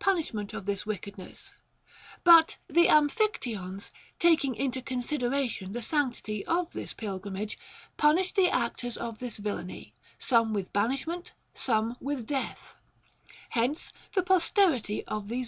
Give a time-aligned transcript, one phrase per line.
[0.00, 0.12] 293
[0.42, 1.54] punishment of this wickedness;
[2.24, 7.56] but the Amphictyons, taking into consideration the sanctity of this pilgrim age,
[7.96, 12.80] punished the actors of this villany, some with ban ishment, some with death.